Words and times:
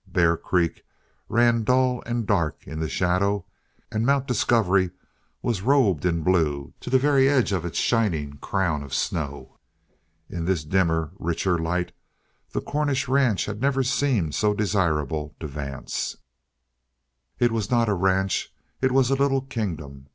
Bear 0.07 0.35
Creek 0.35 0.83
ran 1.29 1.63
dull 1.63 2.01
and 2.07 2.25
dark 2.25 2.65
in 2.65 2.79
the 2.79 2.89
shadow, 2.89 3.45
and 3.91 4.03
Mount 4.03 4.25
Discovery 4.25 4.89
was 5.43 5.61
robed 5.61 6.07
in 6.07 6.23
blue 6.23 6.73
to 6.79 6.89
the 6.89 6.97
very 6.97 7.29
edge 7.29 7.51
of 7.51 7.65
its 7.65 7.77
shining 7.77 8.37
crown 8.37 8.81
of 8.81 8.95
snow. 8.95 9.59
In 10.27 10.45
this 10.45 10.63
dimmer, 10.63 11.11
richer 11.19 11.55
light 11.59 11.91
the 12.49 12.61
Cornish 12.61 13.07
ranch 13.07 13.45
had 13.45 13.61
never 13.61 13.83
seemed 13.83 14.33
so 14.33 14.55
desirable 14.55 15.35
to 15.39 15.45
Vance. 15.45 16.17
It 17.37 17.51
was 17.51 17.69
not 17.69 17.87
a 17.87 17.93
ranch; 17.93 18.51
it 18.81 18.91
was 18.91 19.11
a 19.11 19.15
little 19.15 19.41
kingdom. 19.41 20.07